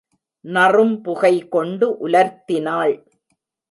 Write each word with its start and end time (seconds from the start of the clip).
நறும்புகை 0.45 1.47
கொண்டு 1.47 2.07
உலர்த்தினாள். 2.07 2.93